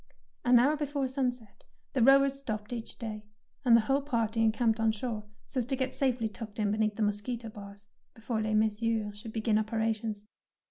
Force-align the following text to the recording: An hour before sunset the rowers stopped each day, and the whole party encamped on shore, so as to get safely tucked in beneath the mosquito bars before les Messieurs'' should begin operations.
An 0.43 0.57
hour 0.57 0.75
before 0.77 1.07
sunset 1.07 1.65
the 1.93 2.01
rowers 2.01 2.33
stopped 2.33 2.73
each 2.73 2.97
day, 2.97 3.23
and 3.63 3.77
the 3.77 3.81
whole 3.81 4.01
party 4.01 4.41
encamped 4.41 4.79
on 4.79 4.91
shore, 4.91 5.25
so 5.47 5.59
as 5.59 5.67
to 5.67 5.75
get 5.75 5.93
safely 5.93 6.27
tucked 6.27 6.57
in 6.57 6.71
beneath 6.71 6.95
the 6.95 7.03
mosquito 7.03 7.49
bars 7.49 7.85
before 8.15 8.41
les 8.41 8.55
Messieurs'' 8.55 9.15
should 9.19 9.31
begin 9.31 9.59
operations. 9.59 10.25